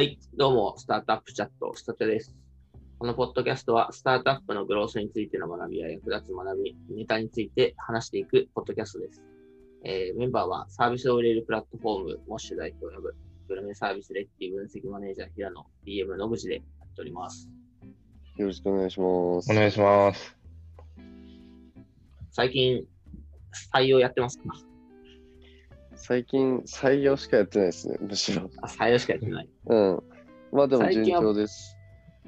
[0.00, 2.34] はい、どうも、スタートアップチャット、スタテです。
[2.98, 9.22] このポッドキャストは、スタートアップのグロースについての学びや役立つ学び、ネタについて話していくポッドキャストです。
[9.84, 13.14] えーメンバーは、サービスを売れるプラットフォーム、モッシュ代表を呼ぶ、
[13.46, 17.50] グルメサービスレッティ分析マネージャー、平野、DM 野口でやっております。
[18.38, 19.52] よろしくお願いします。
[19.52, 20.34] お願いします。
[22.30, 22.86] 最近、
[23.74, 24.69] 採用やってますか？
[26.02, 28.50] 最近、採用しかやってないですね、むしろ。
[28.62, 29.48] あ、採用しかやってない。
[29.66, 30.02] うん。
[30.50, 31.76] まあでも順調です。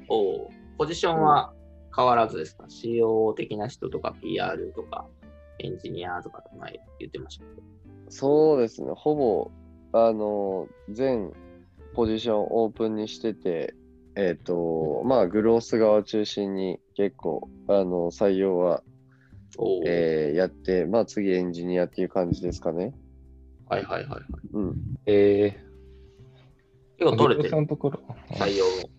[0.07, 1.53] おうポジションは
[1.95, 5.07] 変わらずですか、?CO 的な人とか PR とか、
[5.57, 7.61] エンジニアとか前言ってましたけど。
[8.09, 9.51] そうですね、ほぼ、
[9.91, 11.31] あの、全
[11.95, 13.73] ポジションオープンにしてて、
[14.15, 18.83] えっ、と、まあ、グロース側を中心に結構、あの、採用は、
[19.85, 22.93] えーやって、まあ、次エンジニアっていう感じですかね。
[23.73, 24.21] はいはいはいはい。
[24.53, 24.77] うん。
[25.05, 25.59] え
[26.97, 27.65] 結構ー、取れてる？
[28.31, 28.89] 採用も。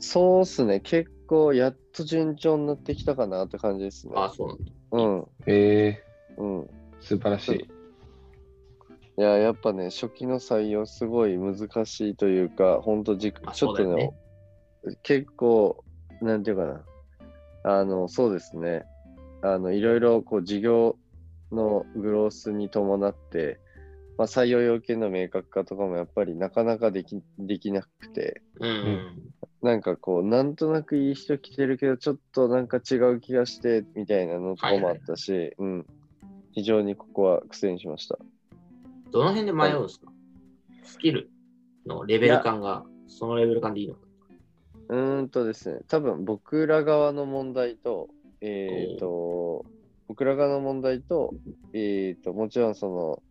[0.00, 4.14] そうっすね、結構、やっと順調になってきたかなって感じですね。
[4.16, 4.64] あ、そうなんだ。
[4.92, 5.26] うん。
[5.46, 6.02] え
[6.36, 6.62] うん。
[6.62, 6.68] ー、
[7.00, 7.68] 素晴らしい。
[9.16, 15.84] いや、やっぱね、初期の採用すごい難しいというか、ほんとじ、まあちょっとそうだよね、結構、
[16.20, 16.84] なんていうかな、
[17.64, 18.84] あの、そうですね、
[19.42, 20.96] あの、いろいろこう、事業
[21.52, 23.60] のグロースに伴って、
[24.16, 29.32] まあ、採用要件の明確化とかもやっぱりなかなかできできなくて、うん、うん。
[29.62, 35.86] なんかこう、なんとなくいい人来てるけど、ちょっとなんか違う気がして、みたいなのとかもあったし、うん。
[36.52, 38.16] 非常にここは苦戦しました。
[39.10, 40.12] どの辺で迷うんですか？
[40.84, 41.30] スキル
[41.86, 44.00] のレベル感が、そのレベル感でいいのか。
[44.90, 48.08] うーんとですね、多分僕ら側の問題と、
[48.40, 49.64] えっ、と、
[50.06, 51.34] 僕ら側の問題と、
[51.72, 53.22] えっ、と、もちろんその、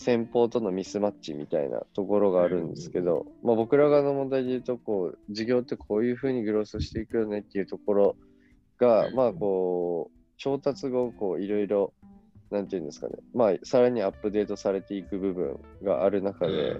[0.00, 8.16] 先方とのミスマッチみたいなところがあるんですけど、まあ、僕ら側の問題で言うと、こう、事業ってこういうふうにグロースしていくよねっていうところ
[8.78, 11.92] が、うんまあ、こう、調達後、こう、いろいろ、
[12.50, 16.76] なんていうんですかね、まあ、さらにアップデートされていく部分がある中で、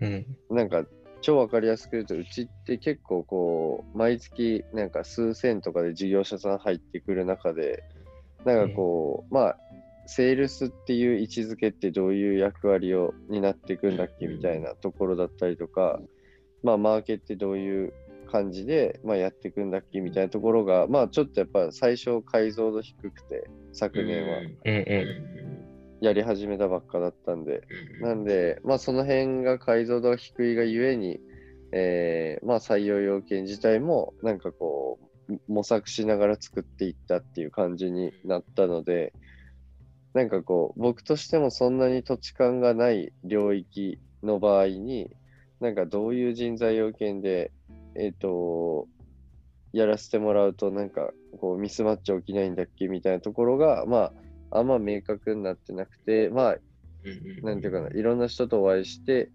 [0.00, 0.26] うん。
[0.48, 0.86] なんか
[1.20, 7.84] 超わかりやすく言うと、うちって結構こう、毎月なんか数千とかで事業者さん入ってくる中で、
[8.46, 9.58] なんかこう、まあ、
[10.10, 16.00] セールスっていう位置づけってどういう役割を担っていくんだっけみたいなところだったりとか、
[16.62, 17.92] まあ、マーケってどういう
[18.32, 24.44] 感じで、まあ、やっていくんだっけみたいなところが、まあ、ちょっとやっぱ最初解像度低くて、昨年はうん。
[24.44, 27.62] うんうんうやり始めたばっかだったんで、
[28.00, 28.08] うん。
[28.08, 31.20] なんで、まあ、その辺が解像度が低いがゆえに、
[31.72, 34.98] えーまあ、採用要件自体も、なんかこ
[35.28, 39.12] う、模索しながら作っていったっていう感じになったので、
[40.18, 45.14] なんかこう、僕としてもそんなに土地勘がない領域の場合に、
[45.60, 47.52] なんかどういう人材要件で、
[47.94, 48.88] えっ、と、
[49.72, 54.10] やらせてもらうと、なんかこう、ミスマッチ起きないんだっけみたいなところが、ま
[54.50, 56.56] あ、あんま明確になってなくて、まあ、
[57.04, 59.30] うんなんていうかな、いろんな人とお会いして、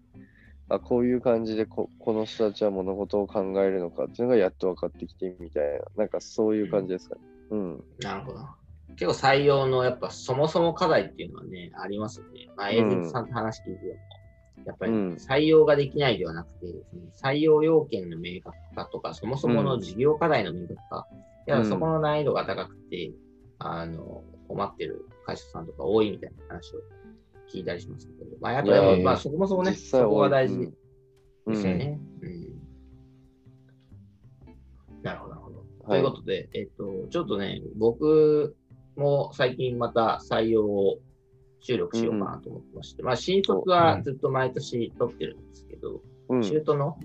[0.68, 7.22] あ、こういう感じでここの人たちは物事を考えるのかっていうのがやっと分かってきてみたいな、なんかそういう感じですかね。
[7.52, 7.84] うん。
[8.00, 8.63] なるほど。
[8.96, 12.48] 結構採用のやっぱそもそも課題っていうのはね、ありますよね。
[12.56, 13.94] まあ、エージェントさんと話聞いても、
[14.66, 15.14] やっぱりうん。
[15.14, 17.02] 採用ができないではなくて、その
[17.34, 21.06] 採用要件の明確化とか、そもそもの事業課題の明確化、
[21.46, 23.12] いやうんそこの難易度が高くて、
[23.58, 26.80] あの、困ってる会社さんとか多いみたいな話を
[27.52, 30.58] 聞いたりしますけど、まあ、やっぱり、まあ、そもそもね、そこが大事
[31.46, 32.00] ですよね。
[32.22, 32.44] うん。
[35.02, 35.56] なるほど、なるほど。
[35.84, 36.00] とはい。
[36.00, 38.56] いうことで、えっと、ちょっとね、僕
[38.96, 40.98] も最近また採用を
[41.60, 46.42] 収録しようかなと思ってまして、まあ、新卒はずっと毎年取ってるんですけど、うん。
[46.42, 46.98] 中途の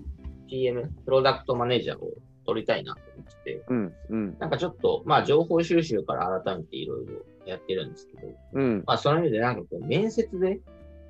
[0.48, 2.10] PM、プロダクトマネージャーを
[2.44, 3.92] 取りたいなと思ってて、うん。
[4.10, 4.36] うん。
[4.38, 8.84] なんかちょっと、まあ、情報収集から改めていろいろやってるんですけど、うん。
[8.86, 10.60] まあ、その意味でなんかこう、面接で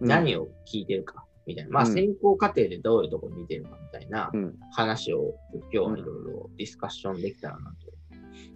[0.00, 4.54] 何を聞いてるか、みたいな、まあ、うん選考過程でどういうところ見てるかみたいなうん。
[4.72, 7.72] 話を今日はいろいろディスカッションできたらな。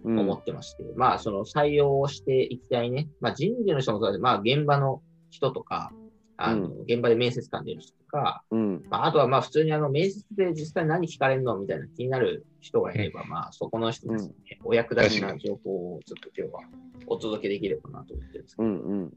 [0.04, 5.92] 思ってまして、まあ、その採用をしていきたいね、まあ、人事の人もそうだし、まあ、現場の人とか、
[6.36, 8.82] あの、現場で面接官出る人とか、うん。
[8.90, 14.34] まあ、あとはまあ、普通にあの、面接で実際何聞かれるのみたいな気になる人がいれば、まあ、そこの人ですね、
[14.64, 16.60] お役立ちな情報をちょっと今日は
[17.06, 18.78] お届けできればなと思ってるんですけど、うん。
[18.78, 19.12] うん。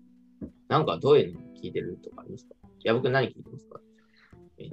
[0.67, 2.55] なんかどういうの聞いてるとかありますか？
[2.83, 3.79] 矢部ん何聞いてますか？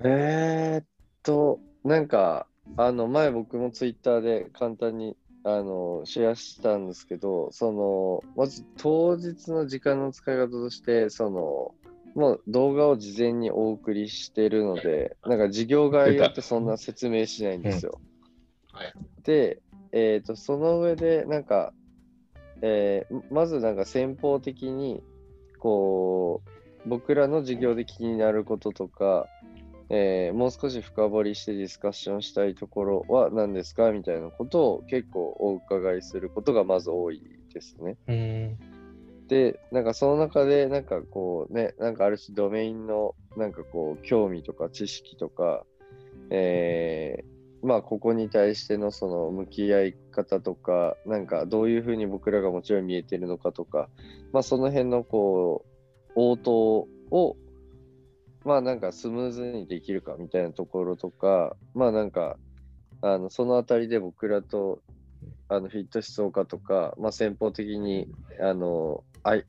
[0.04, 0.86] えーっ
[1.22, 2.46] と、なんか、
[2.76, 11.74] あの、前僕もツイッターで簡単に、あの、シェアしたんですけど、その、まず当日の時間の使い方として、その、
[12.14, 18.00] もう動画を事前にお送りしてるので、なんか事業概要ってそんな説明しないんですよ。
[18.72, 18.92] はい
[19.24, 19.62] で、
[19.92, 21.72] えっ、と、その上で、なんか、
[22.62, 25.02] えーまずなんか先方的に、
[25.58, 26.42] こ
[26.86, 29.26] う、僕らの事業で気になることとか、
[29.90, 37.22] えーもう少し深掘りしてディスカッションしたいところは何ですかみたいなことを結構お伺いすることがまず多い
[37.52, 37.96] ですね。
[39.28, 45.64] で、なんかその中で、なんかこうね、なんかある種ドメインのなんかこう興味とか知識とか、
[46.30, 47.34] えー
[47.66, 53.88] まあここに対してのその向き合い方とか、なんかどういうふうに僕らがもちろん見えてるのかとか、
[54.32, 55.64] まあその辺のこ
[56.10, 57.36] う応答を
[58.44, 62.36] まあなんかスムーズにできるかみたいなところとか、まあなんか
[63.00, 64.82] あのそのあたりで僕らと
[65.48, 68.08] あのフィットしそうかとか、まあ先方的に
[68.40, 69.44] あのあい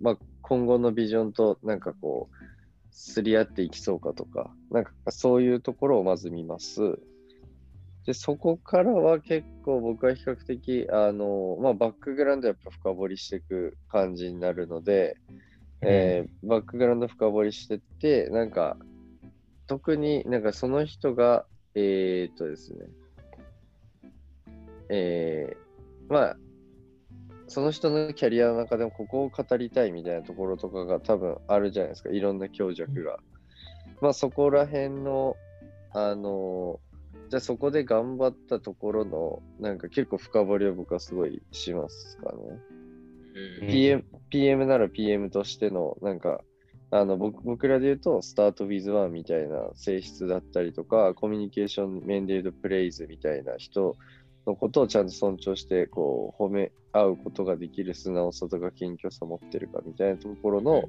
[0.00, 2.34] まあ、今後のビジョンとなんかこう、
[2.90, 6.98] すり合っていきそうかとか、なんかそういうところをまず見ます。
[8.06, 15.16] で、そこからは結構僕は比較的、あの、まあ、バックグラウンドやっぱ深掘りしていく感じになるので、
[15.82, 18.76] えーバックグラウンド深掘りしてって、なんか、
[19.66, 22.86] 特になんかその人が、えーっとですね、
[24.88, 26.36] えーまあ、
[27.46, 33.18] その人のキャリアの中でもここを語りたいみたいなところとかが多分あるじゃないですか、いろんな強弱が。
[34.00, 35.36] まあそこら辺の、
[35.92, 36.80] あの
[37.28, 42.38] じゃあそこで頑張ったところの、なんか結構深掘りを僕はすごいしますかね。
[43.60, 43.68] うん。
[43.68, 46.42] PM, PM なら PM としての、なんか、
[46.92, 53.96] あの僕僕らで言うと、スタート with one みたいな性質だったりとか、コミュニケーション面で言うと、プレイズみたいな人
[54.46, 60.82] のことをちゃんと尊重して、こう、褒め合うことができる素直さとか謙虚さを持ってるかみたいなところの、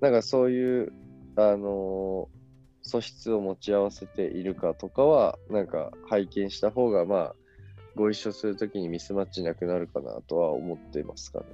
[0.00, 0.92] なんかそういう、
[1.36, 2.42] あのー
[2.82, 7.34] 素質を持ち合わせているかとかは、なんか拝見した方が、まあ、
[7.94, 11.46] ご一緒するときにミスマッチなくなるかなとは思ってますかね。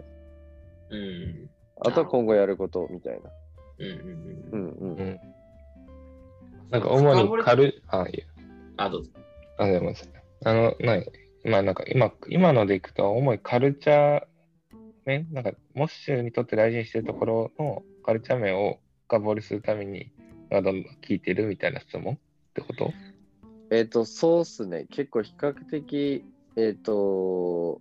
[0.91, 1.51] うん。
[1.81, 3.31] あとは今後やることみたいな。
[3.79, 4.01] うんうんう
[4.53, 4.61] うん。
[4.61, 4.99] んうん。
[4.99, 5.21] うん。
[6.71, 8.27] なんか主に軽い、あ、い。
[8.77, 9.11] あ、どうぞ。
[9.59, 9.95] あ、でも、
[10.45, 11.13] あの、ない、
[11.45, 14.27] まあなんか今、今のでいくと、主にカルチャー
[15.05, 20.13] 面、なんか、モッシュにとって大事にしてるところのカルチャー面を深掘りするために、
[20.51, 22.19] まあどんどん聞いてるみたいな質問っ
[22.55, 22.93] てこと？
[23.71, 24.87] えっ、と、そうっすね。
[24.91, 26.25] 結構比較的、
[26.57, 27.81] えっ、と、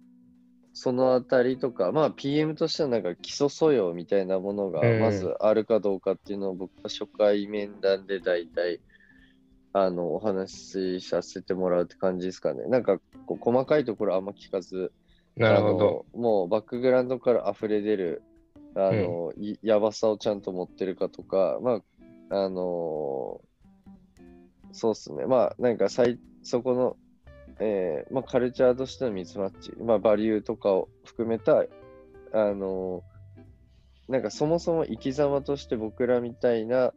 [0.80, 8.80] そのあたりとか、まあ PM としてはなんか基礎素養みたいなものがうんまずあるかどうかっていうのを僕は初回面談で大体
[9.74, 12.68] あのお話しさせてもらうって感じですかね。
[12.68, 14.92] なんかこう細かいところあんま聞かず、
[15.36, 16.06] なるほど。
[16.14, 18.22] もうバックグラウンドから溢れ出る
[18.76, 21.82] あの、いやばさをちゃんと持ってるかとか、ま
[22.30, 23.42] あ、あの
[24.74, 25.26] そうっすね。
[25.26, 26.98] まあ、なんかそこの、
[27.60, 31.64] えーまあ、カルチャーとしてのミスマッチ、まあ、バリューとかを含めた、
[32.34, 33.04] あの
[34.08, 36.94] なんかそもそも生き様として僕らみたいな、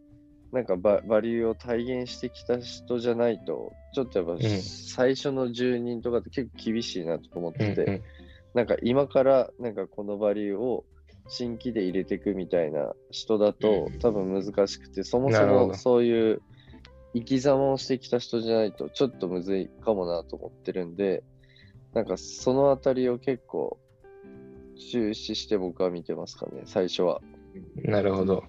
[0.53, 4.39] なんかババリューを体現してきた人じゃないと、ちょっとやっぱ、ん。
[4.41, 8.03] 最初の10人とかって結構厳しいなと思ってて、うんうん
[8.53, 10.85] なんか今からなんかこのバリューを
[11.29, 16.43] 新規で入れていくみたいな人だとうん多分難しくて、そもそもそういう
[17.15, 21.23] 生き様をしてきた人じゃないとちょっとむずいかもなと思ってるんで、
[21.93, 23.79] なんかそのあたりを結構
[24.93, 27.21] 注視して僕は見てますかね、最初は。
[27.77, 28.45] なるほど。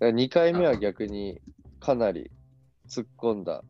[0.00, 1.40] 2回目は逆に
[1.78, 2.30] かなり
[2.88, 3.62] 突っ込んだ、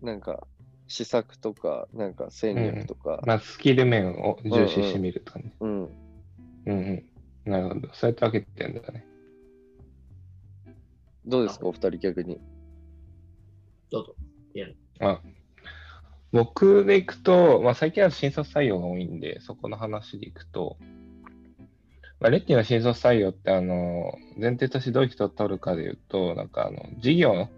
[0.00, 0.46] なんか
[0.86, 5.52] 施策とか、なんか戦略とか、まあ、スキル面を重視してみるとかね。
[5.60, 5.90] うん、うん
[6.66, 7.50] うん。
[7.50, 7.88] なるほど。
[7.92, 9.04] そうやって分けてるんだね。
[11.28, 12.40] どうですか、お二人逆に。
[13.90, 14.14] どうぞ。
[15.00, 15.20] あ
[16.32, 20.76] 僕でいくと、まあ、最近は新卒採用が多いんで、そこの話でいくと、
[22.20, 27.48] まあ、レッティの新卒採用って、あの、前提としてどういう人を取るかでいうと、なんか、あの、事業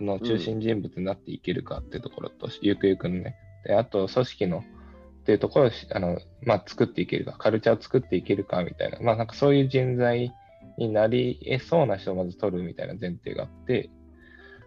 [0.00, 3.36] の中心人物になっていけるかっていうところと、ゆくゆくのね。
[3.64, 10.34] で、あと、組織の、っていうところをし、あの、まあ、作っていけるか、カルチャーを作っていけるかみたいな、まあ、なんかそういう人材
[10.78, 13.90] になり得そうな人をまず取るみたいな前提があって、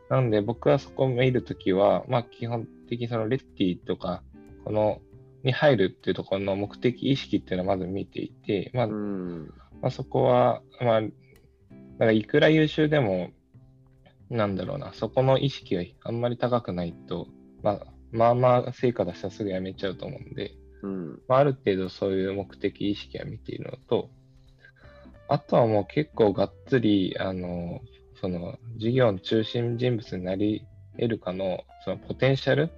[0.10, 4.22] なんで僕はそこを見るときは、まあ基本的にそのレッティとか、
[4.66, 5.00] この、
[5.44, 9.46] に入るっていうところの目的意識っていうのをまず見ていて、まあ、うん。
[9.82, 13.32] まあ、そこは、まあ、だからいくら優秀でも、
[14.30, 17.28] なんだろうな、そこの意識があんまり高くないと、
[17.64, 20.52] まあ、まあまあ成果出したらすぐ辞めちゃうと思うんで、
[20.84, 21.22] うん。
[21.28, 24.10] まあ、ある程度そういう目的意識は見ているのと、
[25.32, 27.80] あとはもう結構がっつり、あの、
[28.20, 32.70] その事業の中心人物になり得るかの、そのポテンシャル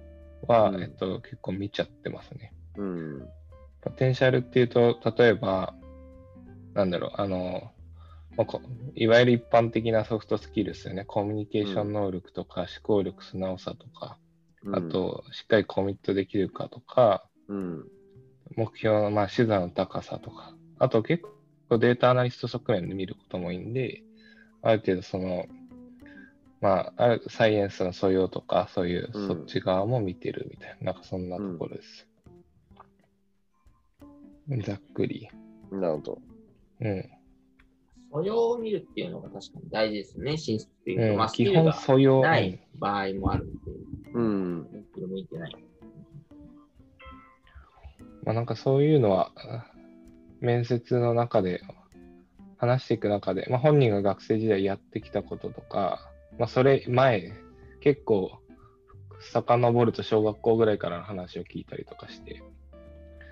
[0.46, 2.54] は、うんえっと、結構見ちゃってますね。
[2.76, 3.28] うん。
[3.80, 5.74] ポテンシャルっていうと、例えば、
[6.74, 7.72] なんだろう、あの、
[8.36, 8.60] まあこ
[8.94, 11.04] いわゆる一般的なソフトスキルですよね。
[11.04, 14.16] コミュニケーション能力とか、思考力、素直さとか、
[14.72, 17.84] あと、しっかりコミットできるかとか、うん。
[18.56, 21.30] 目標の、まあ、視座の高さとか、あと結構
[21.70, 24.02] データアナリスト側面で見ることも多いんで、
[24.62, 25.46] ある程度その、
[26.60, 32.08] まあ、あるサイエンスの素養とか、そういううんそっち側も見てるみたいな、なんかそんなところです。
[34.62, 35.28] ざっくり。
[35.70, 36.22] なるほど。
[36.80, 37.10] うん。
[38.12, 41.12] 素養を見るっていうのが確かに大事ですね、進出っていうと。
[41.12, 42.22] うんまあ、スキ基本ルが素養。
[42.22, 43.58] ない場合もあるんで、
[44.14, 44.68] うん。
[44.90, 45.56] スキル向いてない。
[48.24, 49.73] まあ、なんかそういうのは、あ
[50.44, 51.62] 面接の中で
[52.58, 57.32] 話していく中で、まあ、本人が学生時代やってきたこととか、まあ、それ前、
[57.80, 58.38] 結構、
[59.32, 62.42] 遡ると小学校ぐらいからの話を聞いたりとかして、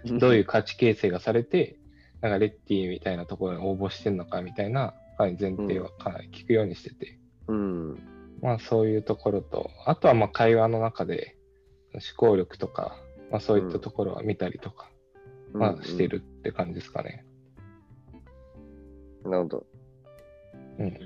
[0.05, 1.77] どういう価値形成がされて、
[2.21, 7.99] なんかレッティみたいなところに応募してんのかみたいな、かなり前提はかなり聞くようにしてて、うん。
[8.41, 11.37] まあそういうところと、あとはまあ会話の中で
[11.93, 12.97] 思考力とか、
[13.31, 14.89] まあそういったところは見たりとか、
[15.53, 17.25] まあしてるって感じですかね。
[19.25, 19.31] うん。
[19.31, 19.67] なるほど。
[20.79, 20.99] うん。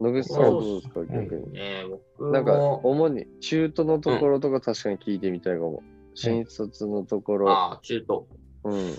[0.00, 1.52] 野口さんはどうですか、ん逆に？
[1.52, 1.84] ね
[2.18, 5.82] 僕なんか、も、主に中途のところとか確かに聞いてみたいかも。
[6.14, 7.50] 新卒のところ。
[7.50, 8.26] ああ、中途。
[8.64, 8.94] うん。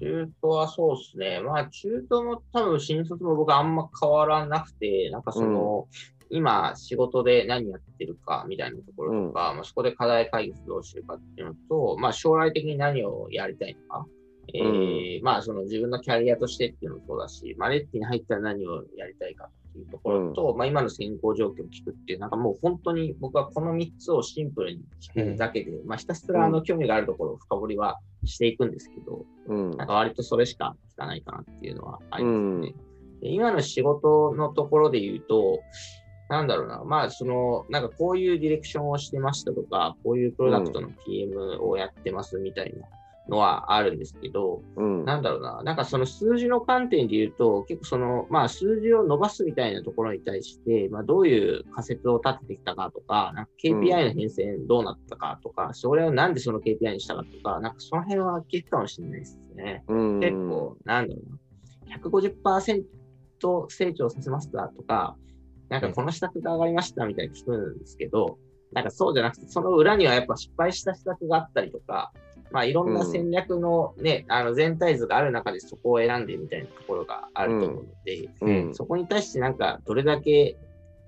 [0.00, 1.40] 中途はそうですね。
[1.40, 5.86] まあ、中途も多分新卒も僕はあんま変わらなくて、なんかその、
[6.30, 14.06] 今仕事で何やってるかみたいなところとか、まあ、そこで課題解決どうしてるかっていうのと、まあ、将来的に何をやりたいのか。
[14.52, 29.70] えーまあ、その自分のキャリアとしてっていうのもそうだし、まあ、レッティに入ったら何をやりたいかっていうところと、まあ、今の選考状況を聞くっていう、なんかもう本当に僕はこの3つをシンプルに聞くだけで、まあ、ひたすらあの興味があるところを深掘りはしていくんですけど、うん。
[29.76, 32.74] なんか割とそれしか聞かないかなっていうのはありますね。
[33.20, 35.60] で今の仕事のところで言うと、
[36.34, 42.88] なんだろうな、まあ、その、なんかこういうディレクションをしてましたとか、こういうプロダクトの PM をやってますみたいな
[43.28, 45.04] のはあるんですけど、うん。
[45.04, 59.84] なんだろうな、なんかその数字の観点で言うと、結構その、まあ数字を伸ばすみたいなところに対して、まあどういう仮説を立ててきたかとか、なんか KPI の変遷どうなったかとか、それをなんでその KPI にしたかとか、なんかその辺は聞くかもしれないですね。
[59.86, 62.84] うん、結構、なんだろうな、150%
[63.68, 65.16] 成長させましたとか、
[65.74, 68.38] なんかこの施策が上がりましたみたいに聞くんですけど、
[68.72, 72.12] なんかそうじゃなくて、その裏にはやっぱ失敗した施策があったりとか、
[72.52, 78.74] まあいろんな戦略のね、あの全体図がある中でそこを選んでみたいなところがあると思うので、うん。
[78.74, 80.56] そこに対してなんかどれだけ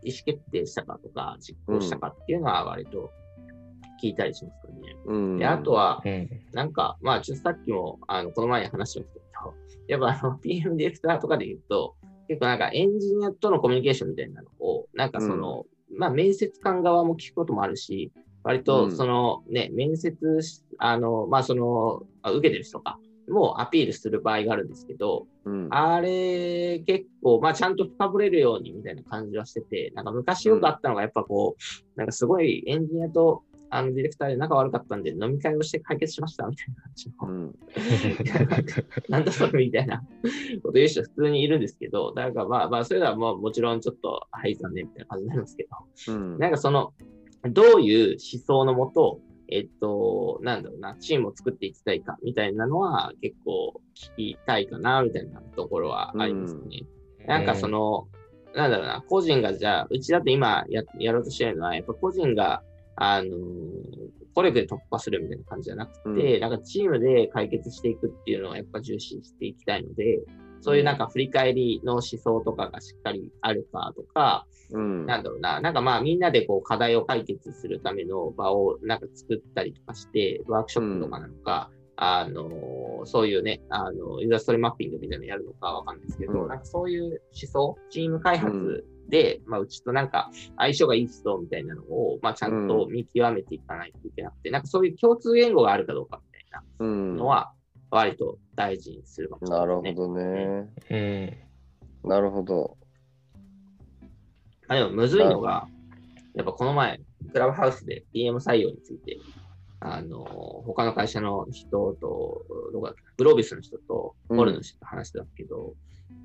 [0.02, 3.12] 意思決定したかとか、実行したかっていうのは割と
[4.02, 4.96] 聞いたりしますかね。
[5.06, 5.38] うん。
[5.38, 6.28] で、あとは、うん。
[6.52, 9.26] なんか、まあ、ちょっとさっきも、あの、この前に話しましたけど、
[9.88, 11.94] やっぱあの、PM ディレクターとかで言うと、
[12.28, 15.64] 結構なんかエンジニアとのコミュニケーションみたいなのを、なんかその、
[15.96, 25.68] まあ、面接官側も聞くこともあるし、割とそのね、面接し、あの、まあ、その、あ受けてる人か、もアピールする場合があるんですけど、うん。
[25.70, 37.58] あれ、結構、まあ、ちゃんと深掘れるようにみたいな感じはしてて、なんか昔よくあったのが、やっぱこう、なんかすごいエンジニアと、あの、ディレクターで仲悪かったんで、飲み会をして解決しましたみたいな感じの、うん。
[39.08, 40.02] なんだそれみたいな
[40.62, 45.66] こと言う人普通にいるんですけど、だからまあまあ、それはもうもちろんちょっと、はい、残念みたいな感じになりますけ
[46.06, 46.38] ど、うん。
[46.38, 46.92] なんかその、
[47.50, 56.82] どういう思想のもと、えっと、なんだろうな、チームを作っていきたいかみたいなのは結構聞きたいかな、みたいなところはありますね。
[57.26, 58.08] なんかその、
[58.54, 62.62] なんだろうな、個人がじゃあ、うちだと今ややろうとしてるのは、やっぱ個人が、
[62.96, 63.30] あのー、
[64.34, 66.40] コ力で突破するみたいな感じじゃなくて、うん。
[66.40, 70.20] なんかチームで解決していくっていうのをやっぱ重視していきたいので、
[70.60, 75.06] そういうなんか振り返りの思想とかがしっかりあるかとか、うん。
[75.06, 86.48] なんだろうな、なんかまあみんなでこう課題を解決するための場をなんか作ったりとかして、ワークショップとかなのか、あの、そういうね、あの、ユーザーストーリーマッピングみたいなのやるのかわかんないですけど、うん。
[86.48, 87.16] なんかそういう思
[87.50, 97.16] 想、チーム開発で、まあうちとなんか相性がいい人みたいなのを、まあちゃんと見極めていかないといけなくて、なんかそういう共通言語があるかどうかみたいなうん。
[97.16, 97.52] のは、
[97.90, 100.24] 割と大事にするかもしれないですね。
[100.24, 101.38] なるほどね。
[102.04, 102.10] うん。
[102.10, 102.76] なるほど。
[104.68, 105.68] あでもむずいのが、
[106.34, 107.00] やっぱこの前、
[107.32, 109.20] クラブハウスで PM 採用について
[109.80, 110.24] あの、
[110.66, 115.74] 他の会社の人と、どこだっけなグロービスの人と、うんホルの人と話してたけど、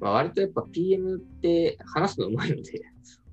[0.02, 2.82] まあ、割とやっぱ PM って話すのうまいので、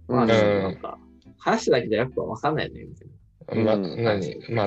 [0.06, 0.98] まあ、うんなんか、
[1.38, 4.66] 話しただけじゃやっぱ分かんないよね、みたいまあ、うん何まあ、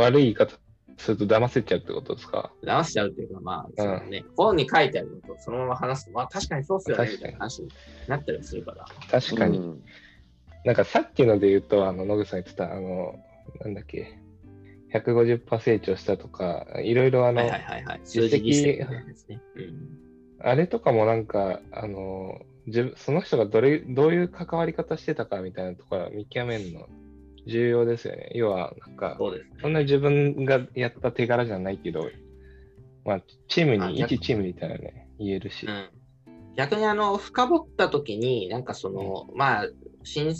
[0.00, 0.56] 悪い言い方
[0.96, 2.80] すると騙せちゃうってことですかな。
[2.80, 7.68] 騙しちゃうっていうか、まあ、そのね、本に書いてあるのとそのまま話すと、まあ確かにそうっすよね、み確かにたいな話に
[8.06, 8.86] なったりするから。
[9.10, 9.58] 確かに。
[9.58, 9.82] うん
[10.64, 13.18] なんかさっきので言うと、あの、野口さん言ってた、あの、
[13.60, 14.18] なんだっけ、
[14.92, 18.00] 150%成長したとか、いろいろあの、はいはいはいはい。
[18.04, 19.40] 数字にしてるやつね。
[20.40, 20.48] うん。
[20.48, 26.88] あれとかもなんか、あの、自分その人がどれどういう関わり方してたかみたいなところは見極めるの
[27.46, 28.30] 重要ですよね。
[28.34, 29.38] 要は、なんか、そね。
[29.60, 32.10] そんな自分がやった手柄じゃないけど、
[33.04, 35.66] まあ、チームに、一チームみたいなね、言えるし。
[35.66, 35.88] うん、
[36.56, 39.68] 逆にあの深掘った時になんかその、まあ
[40.04, 40.34] 新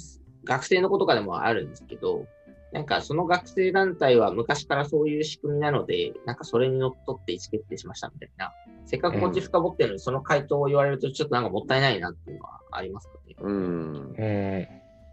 [0.45, 2.26] 学生の子とかでもあるんですけど
[2.73, 8.53] なんかその学生団体は昔からそういう仕組みなのでなんかそれにのっとって意思決定しましたみたいな
[8.87, 13.35] せっかくこっち深掘ってるのにその回答を言われるとちょっとなんかもったいないなっていうのはありますかね。
[13.41, 14.15] うん。
[14.17, 14.69] うん。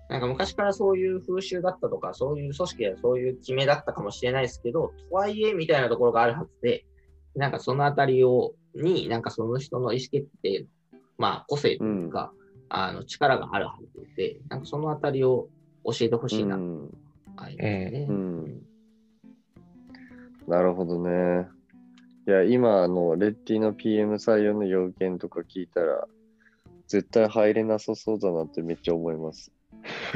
[0.09, 6.85] なんか昔からそういう風習だったとか、そういう組織やそういう決めだったかもしれないですけど、とはいえみたいなところがあるはずで、
[7.35, 10.65] なんかそのあたりを、に、なんかその人の意思決定、
[11.17, 12.31] まあ個性というか、
[12.69, 15.49] あの力があるはずで、なんかそのあたりを
[15.83, 16.97] 教えてほしいな、うん
[17.37, 18.05] ありますね。
[18.09, 18.61] うん
[20.47, 21.47] なるほどね。
[22.25, 26.07] いや、今、あの、レッティの PM 採用の要件とか聞いたら、
[26.87, 29.51] 絶対入れなさそうだなってめっちゃ思います。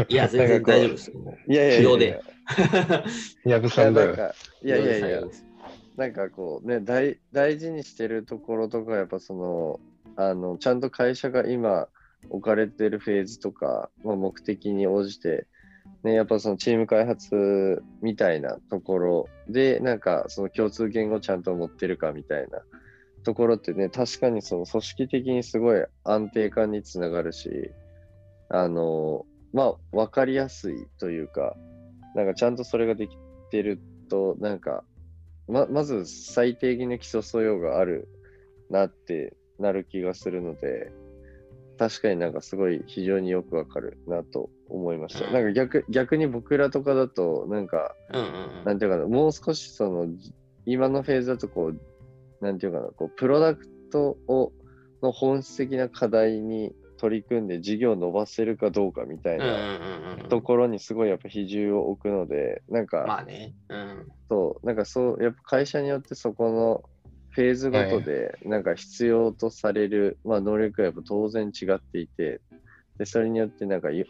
[0.07, 1.15] いや、全然大丈夫ですよ。
[1.47, 1.77] いやいやいやいや。
[1.77, 2.21] 不要で
[3.45, 4.11] やぶいさんだよ。
[4.11, 5.21] やなんかいやいやいや
[5.97, 9.79] なんかこうね大、大事にしてるところとか、やっぱその、
[10.15, 11.87] あの、ちゃんと会社が今
[12.29, 15.47] 置かれてるフェーズとか、まあ、目的に応じて、
[16.03, 22.62] ね、やっぱそのチーム開発みたいなところで、なんかその共通言語をちゃんと持ってるかみたいな
[23.24, 27.71] ところってね、確かにその組織的にすごい安定感につながるし、
[28.50, 31.55] あの、まあ、わかりやすいというか、
[32.15, 33.18] なんかちゃんとそれができ
[33.51, 34.83] てると、なんか、
[35.48, 38.07] ままず最低限の基礎素養がある
[38.70, 40.92] なってなる気がするので、
[41.81, 45.25] 確かになんかすごい非常によくわかるなと思いました。
[45.25, 48.25] うんなんか逆逆に僕らとかだと、なんか、うんうん
[48.59, 50.31] うんなんていうかな、もう少しその、じ
[50.67, 54.51] 今のフェーズだとこう、なんていうかな、こう、プロダクトを、
[55.01, 59.79] の本質的な課題に取り組んで事業を伸ばせるかどうかみたいな
[60.29, 63.55] ところにすごいやっぱ比重を置くので、なんか、まあね。
[63.70, 64.07] うん。
[64.29, 66.83] そう、なんかそう、やっぱ会社によってそこの
[67.31, 72.41] フェーズごとで、なんか必要とされる、まあ能力はやっぱ当然違っていて、
[72.98, 74.05] で、それによってなんかゆ、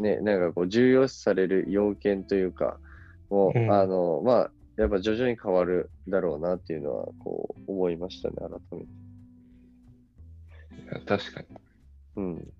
[0.00, 2.78] ね、なんかこう重要視される要件というか、
[3.30, 8.84] もう、うんあの、まあ、やっぱ徐々に変わるだろうなっていうのは、こう、思いましたね、改め
[10.98, 11.06] て。
[11.06, 11.46] 確かに。
[12.16, 12.52] うん。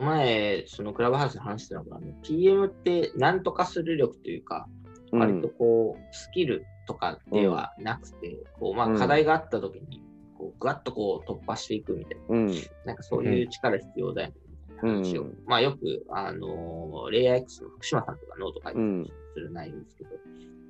[0.00, 4.82] 前、そのクラブハウスで話してたのが、ね、PM って何とかする力というか、うん
[5.18, 10.02] 割とこう、スキルとかではなくて、こうまうんあ、課題があった時に、
[10.36, 12.54] こうぐわっとこう突破していくみたいな、うん。
[12.84, 14.34] なんかそういう力必要だよね
[14.68, 19.10] みたいな話を、うんまあよく、あのーレイヤー X の福島さんとかノート書いてうん。
[19.34, 20.10] する内容ですけど、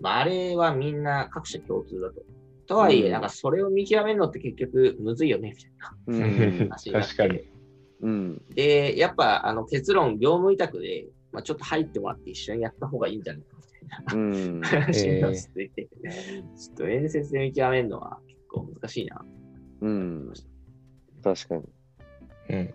[0.01, 2.23] まあ、あれはみんな各社共通だと。
[2.67, 5.97] とはいえ、うんなんかそれを見極めるのって結局むずいよね、みたいな。
[6.07, 6.69] うん。
[6.69, 7.41] 話になって確かに。
[8.03, 8.43] うん。
[8.55, 13.57] で、やっぱあの結論、業務委託で、まあ、ちょっと入ってもらって一緒にやった方がいいんじゃないか
[14.13, 14.61] うん。
[14.63, 15.89] 話になってて、
[16.57, 19.25] ちょっと面接で見極めるのは結構難しいな。
[19.81, 20.33] うん。
[21.23, 21.63] 確かに。
[22.51, 22.75] うん。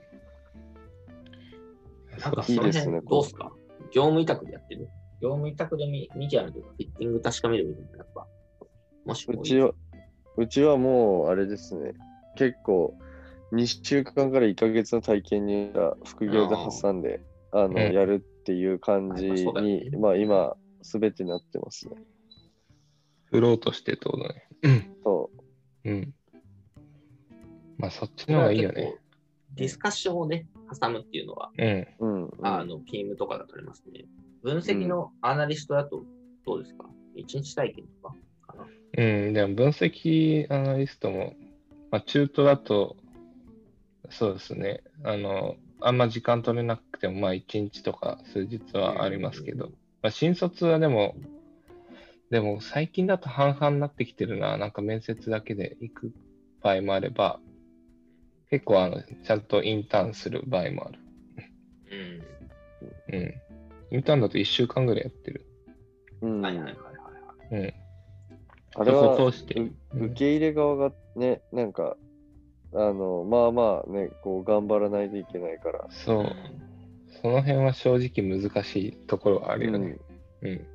[2.19, 3.51] なんかいいその辺ですねどうすか？
[3.91, 4.87] 業務委託でやってる？
[5.21, 8.27] 業務委託で見見極めるというか、フィッティング確かめるみたいな、やっぱ。
[9.05, 9.71] もしもうちは、
[10.37, 11.93] うちはもう、あれですね、
[12.35, 12.97] 結構、
[13.53, 15.71] 2週間から1ヶ月の体験に
[16.05, 21.95] 副業で挟んで、あの、うんやるっていう感じに、ねまあ今、すべてなってますね。
[23.25, 24.47] フローとしてってことね。
[25.03, 25.29] そ
[25.85, 26.13] うん。
[27.77, 28.95] まあ、そっちの方がいいよね。。
[29.55, 30.47] ディスカッションをね、
[30.79, 31.65] 挟むっていうのは、うん。
[31.67, 31.87] う。
[31.99, 32.23] うん。
[32.25, 34.05] うんあの、ピームとかだとありますね。
[34.43, 36.03] 分析のアナリストだと
[36.45, 36.85] どうですか？
[37.15, 38.15] 一日体験とか
[38.47, 38.67] かな？
[38.97, 41.35] うん、でも分析アナリストも、
[41.91, 42.95] まあ、中途だと、
[44.09, 51.15] そうですね、あの、あんま時間取れなくても、まあ、1日とか数日はありますけど、まあ、新卒はでも、
[52.29, 56.13] でも最近だと半々になってきてるな、なんか面接だけで行く
[56.61, 57.39] 場合もあれば、
[58.49, 60.99] 結構あの、ちゃんとインターンする場合もある。
[63.09, 63.19] うん。
[63.19, 63.33] うん。
[63.91, 65.45] インターンだと1週間ぐらいやってる。
[66.21, 66.41] うん。
[66.41, 66.81] はいはいはいは
[67.51, 67.63] いはい。
[67.63, 67.73] うん。
[68.75, 71.97] あれはそこを通してう受け入れ側がね、なんか、
[72.73, 75.85] あの、まあまあね、こう頑張らないといけないから。
[75.89, 76.66] そう。
[77.21, 79.97] その辺は正直難しいところはあるよね。
[80.41, 80.67] うん。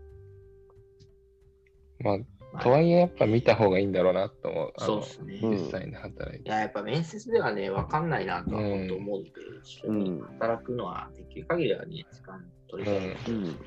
[2.01, 4.73] まあ、とはいえやっぱ見た方がいいんだろうなと思う。
[4.79, 5.41] そうですね。
[5.43, 6.49] うん実際に働いて。
[6.49, 9.31] いや、やっぱ面接ではね、わかんないなとは本当思うんで、
[9.63, 12.99] 一緒にうん働くのはできる限りはね、時間取りたい。
[12.99, 13.59] うんうん。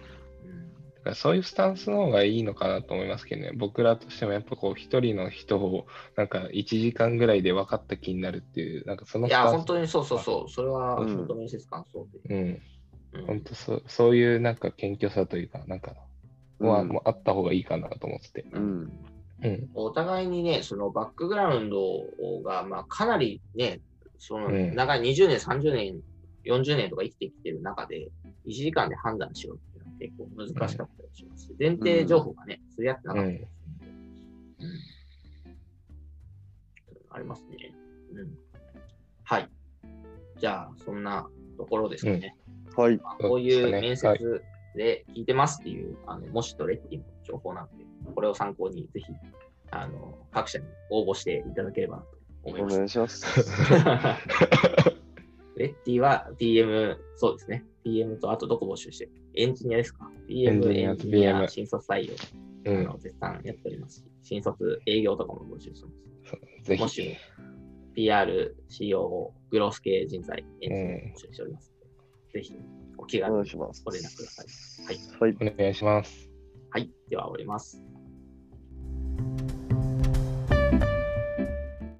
[1.06, 3.52] からそういうスタンスの方がいいのかなと思いますけどね。
[3.56, 5.86] 僕らとしてもやっぱこう一人の人を
[6.18, 10.52] なんか1時間ぐらいで分かった気になるっていう、なんかそのいや、本当にそうそうそう。
[10.52, 12.36] それはうん本当面接官そうで。
[12.36, 12.44] うん。
[12.48, 12.62] うん
[13.28, 15.94] 本当そうそういうなんか謙虚さというか、なんか、
[16.60, 18.46] は、うんもうあった方がいいかなと思ってて。
[18.52, 18.91] うん。
[19.44, 19.70] うん。
[19.74, 21.80] お互いにね、そのバックグラウンド
[22.44, 23.80] が、まあ、かなりね、
[24.18, 26.02] そのうん長い20年、30年、
[26.46, 28.10] 40年とか生きてきてる中で、
[28.48, 33.51] 1時間で判断しようっ結構難しかったりしますし、前提情報がね、釣り合ってなかったりするので、
[34.60, 34.71] うん
[37.15, 37.71] ありますね。
[38.13, 38.38] うん。
[39.23, 39.49] はい。
[40.38, 41.27] じゃあ、そんな
[41.58, 42.36] ところですかね。
[42.75, 42.97] はい。
[42.97, 44.43] まあこういう面接
[44.75, 49.05] で聞いてますっていう、あの、もしとレッティの情報なんで、これを参考にぜひ、
[49.71, 52.10] あの、各社に応募していただければなと
[52.43, 52.77] 思いおます。
[52.77, 53.25] 願いします。
[55.55, 57.63] レッティは PM、そうですね。
[57.86, 59.12] PM とあとどこ募集してる？
[59.36, 62.10] エンジニアですか ?PM、エンジニアとエンジニア、PM 新卒採
[62.65, 62.88] 用、うん。
[62.88, 66.63] あの絶賛やっておりますし、新卒営業とかも募集してます。
[66.63, 66.82] ぜひ。
[66.82, 67.15] もし、
[67.93, 71.71] PR、COO、グロース系人材、エンジニア募集しております。
[72.34, 72.58] ぜひ、
[72.98, 73.84] お気お軽に願いします。
[73.86, 74.45] ご連絡ください。
[74.86, 75.34] はい。
[75.34, 75.54] はい。
[75.54, 76.30] お願いします。
[76.71, 76.89] はい。
[77.08, 77.94] では終わります。